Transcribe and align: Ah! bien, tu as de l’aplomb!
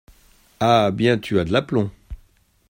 Ah! 0.59 0.89
bien, 0.91 1.19
tu 1.19 1.39
as 1.39 1.45
de 1.45 1.51
l’aplomb! 1.53 1.91